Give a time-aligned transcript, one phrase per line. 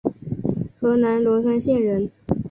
[0.79, 2.09] 河南罗山县人。